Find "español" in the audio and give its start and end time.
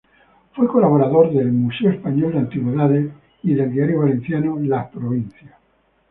1.91-2.31